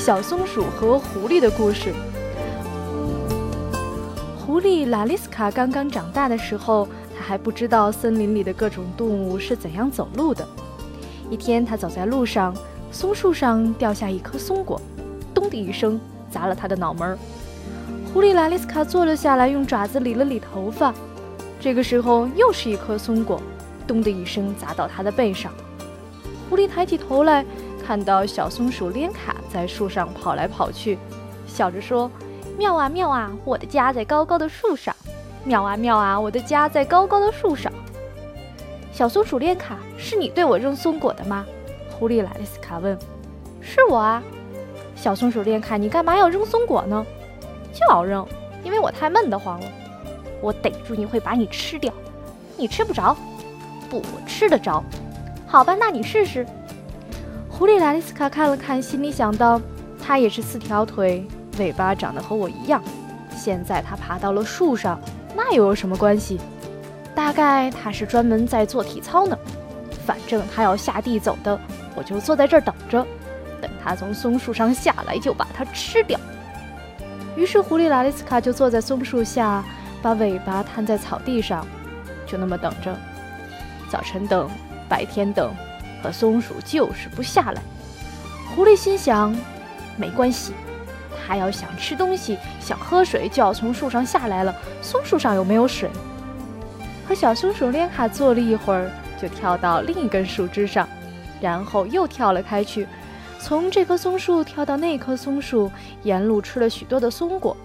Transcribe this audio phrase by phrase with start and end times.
[0.00, 1.92] 小松鼠和狐狸的故事。
[4.34, 10.48] 狐狸拉丽斯卡刚刚长大的时候，它还不知道森林里的各种动物是怎样走路的。
[11.28, 12.56] 一天，它走在路上，
[12.90, 14.80] 松树上掉下一颗松果，
[15.34, 17.18] 咚的一声砸了它的脑门儿。
[18.14, 20.94] 狐狸拉丽斯卡坐了下来，用爪子理了理头发。
[21.60, 23.38] 这个时候，又是一颗松果，
[23.86, 25.52] 咚的一声砸到它的背上。
[26.48, 27.44] 狐狸抬起头来，
[27.86, 30.98] 看到小松鼠连卡在树上跑来跑去，
[31.46, 32.10] 笑着说
[32.56, 34.94] ：“妙啊妙啊，我的家在高高的树上。
[35.44, 37.72] 妙啊妙啊，我的家在高高的树上。”
[38.92, 41.44] 小松鼠连卡，是你对我扔松果的吗？
[41.90, 42.96] 狐狸莱丽斯卡问。
[43.60, 44.22] “是我啊。”
[44.94, 47.04] 小松鼠连卡，你干嘛要扔松果呢？
[47.72, 48.26] 就要扔，
[48.62, 49.66] 因为我太闷得慌了。
[50.42, 51.92] 我逮住你会把你吃掉，
[52.56, 53.16] 你吃不着。
[53.88, 54.82] 不，我吃得着。
[55.46, 56.46] 好吧，那你试试。
[57.60, 59.60] 狐狸拉丽斯卡看了看，心里想到：
[60.02, 61.26] 它也是四条腿，
[61.58, 62.82] 尾巴长得和我一样。
[63.36, 64.98] 现在它爬到了树上，
[65.36, 66.40] 那又有什么关系？
[67.14, 69.36] 大概它是专门在做体操呢。
[70.06, 71.60] 反正它要下地走的，
[71.94, 73.06] 我就坐在这儿等着，
[73.60, 76.18] 等它从松树上下来，就把它吃掉。
[77.36, 79.62] 于是狐狸拉丽斯卡就坐在松树下，
[80.00, 81.66] 把尾巴摊在草地上，
[82.26, 82.96] 就那么等着。
[83.90, 84.48] 早晨等。
[84.88, 85.54] 白天等，
[86.02, 87.62] 可松鼠就是不下来。
[88.54, 89.34] 狐狸心想：
[89.96, 90.52] 没关系，
[91.26, 94.54] 它要想吃东西、想喝水，就要从树上下来了。
[94.82, 95.88] 松树上有没有水？
[97.08, 98.90] 和小松鼠连卡坐了一会儿，
[99.20, 100.88] 就跳到另一根树枝上，
[101.40, 102.86] 然后又跳了开去，
[103.38, 105.70] 从这棵松树跳到那棵松树，
[106.02, 107.56] 沿路吃了许多的松果。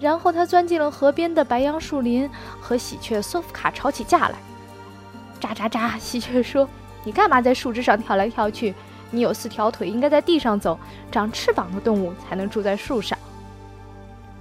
[0.00, 2.28] 然后它钻进了河边的白杨树林，
[2.60, 4.34] 和喜鹊索夫卡吵起架来。
[5.40, 5.98] 喳喳喳！
[5.98, 6.68] 喜鹊说
[7.04, 8.74] ：“你干嘛在树枝上跳来跳去？
[9.10, 10.78] 你有四条腿，应该在地上走。
[11.12, 13.16] 长翅膀的动物才能住在树上。”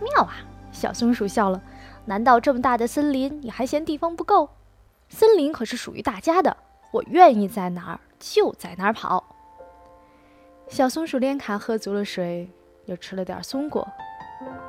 [0.02, 0.34] 妙啊！
[0.72, 1.62] 小松鼠笑了。
[2.06, 4.50] 难道这么大的森林，你还嫌地方不够？
[5.10, 6.58] 森林可是属于大家的，
[6.92, 9.24] 我愿意在哪儿就在哪儿跑。
[10.68, 12.50] 小松鼠连卡喝足了水，
[12.86, 13.88] 又吃了点松果。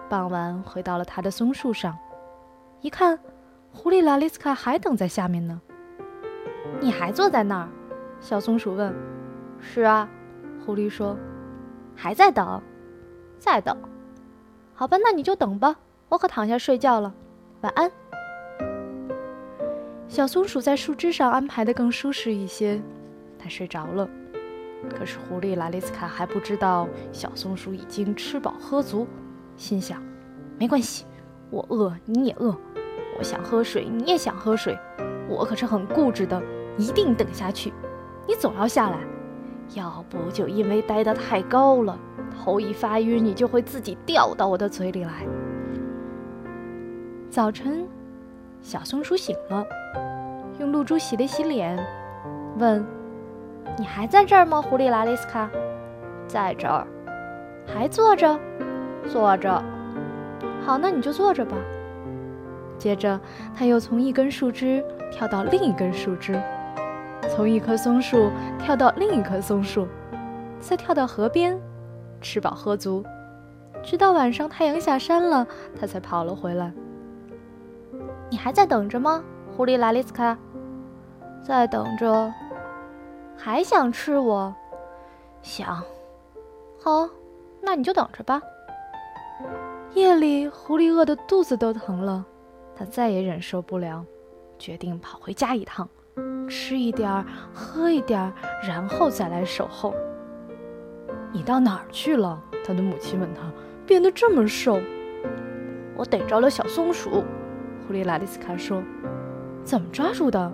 [0.08, 1.96] 傍晚回到了他的松树上，
[2.82, 3.19] 一看，
[3.72, 5.60] 狐狸拉丽斯卡还等在下面呢。
[6.80, 7.69] 你还坐在那儿？
[8.24, 8.90] 小松鼠问。
[9.60, 10.08] “是啊。”
[10.64, 11.14] 狐狸说
[11.94, 12.62] ，“还在等，
[13.38, 13.76] 再等。
[14.72, 15.76] 好吧，那你就等吧，
[16.08, 17.14] 我可躺下睡觉了。
[17.60, 17.90] 晚安。”
[20.08, 22.80] 小松鼠在树枝上安排的更舒适一些，
[23.38, 24.08] 它睡着了。
[24.88, 29.06] 可是狐狸拉丽斯卡还不知道，小松鼠已经吃饱喝足，
[29.54, 30.02] 心想
[30.58, 31.04] ：“没关系，
[31.50, 32.56] 我饿你也饿，
[33.18, 34.78] 我想喝水你也想喝水，
[35.28, 36.42] 我可是很固执的。”
[36.76, 37.72] 一定等下去，
[38.26, 38.98] 你总要下来，
[39.74, 41.98] 要不就因为待得太高了，
[42.36, 45.26] 头一发晕，你就会自己掉到我的嘴里来。
[47.30, 47.86] 早晨，
[48.62, 49.64] 小松鼠醒了，
[50.58, 51.78] 用露珠洗了洗脸，
[52.58, 52.84] 问
[53.76, 55.50] ：“你还在这儿吗，狐狸拉丽斯卡
[56.26, 56.86] ？”“在这儿。
[57.66, 58.38] ”“还坐着
[59.06, 59.62] ？”“坐着。
[60.64, 61.56] ”“好，那你就坐着吧。”
[62.78, 63.20] 接着，
[63.54, 66.40] 他又从一根树枝跳到另一根树枝。
[67.34, 68.30] 从一棵松树
[68.60, 69.88] 跳到另一棵松树，
[70.60, 71.60] 再跳到河边，
[72.20, 73.04] 吃饱喝足，
[73.82, 75.44] 直到晚上太阳下山了，
[75.78, 76.72] 他才跑了回来。
[78.30, 79.24] 你还在等着吗，
[79.56, 80.38] 狐狸拉丽斯卡？
[81.42, 82.32] 在等着。
[83.36, 84.54] 还想吃我？
[85.42, 85.82] 想。
[86.80, 87.08] 好，
[87.60, 88.40] 那你就等着吧。
[89.94, 92.24] 夜里，狐狸饿得肚子都疼了，
[92.76, 94.04] 他再也忍受不了，
[94.56, 95.88] 决定跑回家一趟。
[96.49, 98.32] 吃一点儿，喝一点儿，
[98.66, 99.94] 然后再来守候。
[101.32, 102.41] 你到哪儿去了？
[102.65, 103.43] 他的母亲问他。
[103.87, 104.81] 变得这么瘦。
[105.94, 107.22] 我逮着了小松鼠。
[107.87, 108.82] 狐狸拉丽斯卡说。
[109.62, 110.53] 怎么抓住的？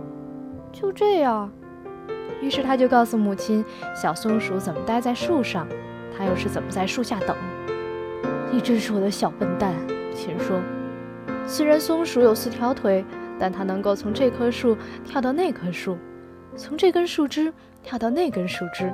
[0.73, 1.51] 就这样。
[2.41, 3.65] 于是他就告诉母亲，
[3.95, 5.67] 小松鼠怎么待在树上，
[6.17, 7.37] 它又是怎么在树下等。
[8.51, 9.75] 你真是我的小笨蛋，
[10.15, 10.59] 亲说。
[11.47, 13.05] 虽然松鼠有四条腿。
[13.41, 15.97] 但它能够从这棵树跳到那棵树，
[16.55, 17.53] 从这根树枝
[17.83, 18.93] 跳到那根树枝。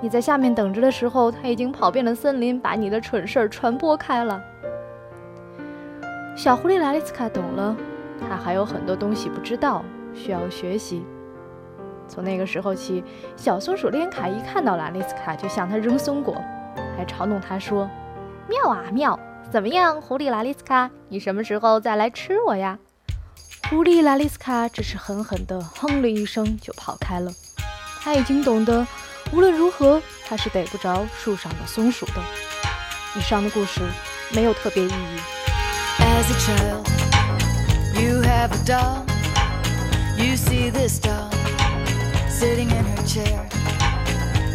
[0.00, 4.40] 你在下面等着的时候，它已经跑遍了森林，把你的蠢事儿传播开了。
[6.36, 7.76] 小狐狸拉丽斯卡懂了，
[8.20, 9.82] 它还有很多东西不知道，
[10.14, 11.04] 需要学习。
[12.06, 13.02] 从那个时候起，
[13.36, 16.36] 小松鼠连卡一看到拉丽斯卡就向他扔松果，
[16.96, 17.90] 还嘲弄他说
[18.48, 19.18] ：“妙啊妙，
[19.50, 22.78] 怎么样，狐狸拉丽斯卡，你什么时候再来吃我呀？”
[23.68, 27.32] 狐狸拉丽斯卡只是狠狠地哼了一声，就跑开了。
[28.00, 28.86] 他已经懂得，
[29.32, 32.22] 无论如何，他是逮不着树上的松鼠的。
[33.16, 33.80] 以上的故事
[34.32, 35.20] 没有特别意义。
[35.98, 36.86] As a child,
[38.00, 39.04] you have a doll.
[40.16, 41.28] You see this doll
[42.30, 43.48] sitting in her chair.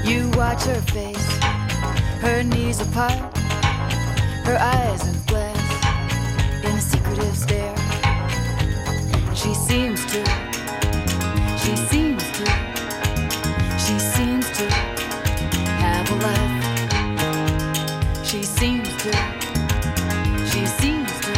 [0.06, 1.28] You watch her face,
[2.22, 3.20] her knees apart,
[4.46, 5.11] her eyes
[18.62, 19.12] seems to,
[20.52, 21.34] she seems to,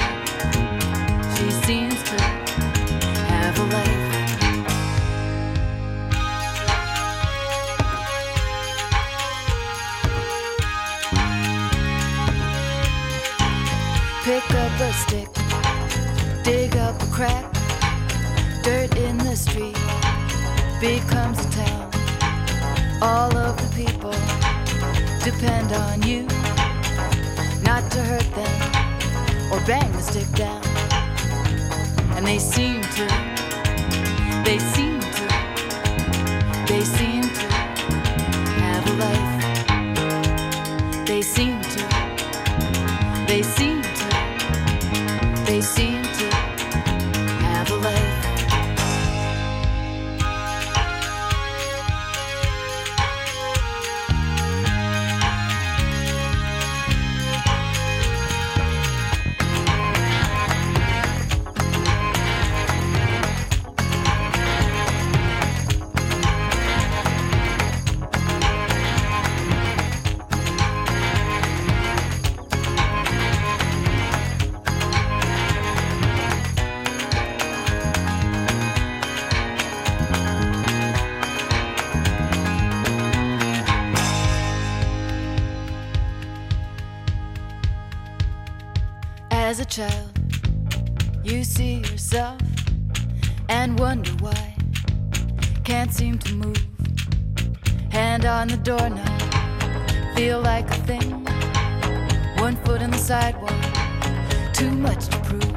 [1.37, 2.17] she seems to
[3.31, 4.03] have a life.
[14.25, 15.29] Pick up a stick,
[16.43, 17.53] dig up a crack.
[18.63, 19.77] Dirt in the street
[20.81, 21.89] becomes a town.
[23.01, 24.11] All of the people
[25.23, 26.42] depend on you
[30.03, 30.61] stick down.
[32.15, 33.07] And they seem to,
[34.43, 35.27] they seem to,
[36.67, 37.47] they seem to
[38.59, 39.33] have a life.
[41.07, 41.87] They seem to,
[43.27, 43.72] they seem
[89.53, 90.19] As a child,
[91.23, 92.41] you see yourself
[93.49, 94.55] and wonder why.
[95.63, 96.65] Can't seem to move.
[97.91, 99.07] Hand on the doorknob,
[100.15, 101.23] feel like a thing.
[102.39, 103.53] One foot in the sidewalk,
[104.53, 105.55] too much to prove.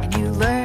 [0.00, 0.61] And you learn